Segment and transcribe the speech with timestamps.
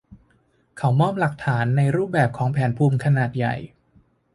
[0.77, 3.55] เขามอบหลักฐานในรูปแบบของแผนภูมิขนาดใหญ่